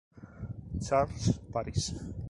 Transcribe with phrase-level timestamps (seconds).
[0.83, 1.93] Charles Parish.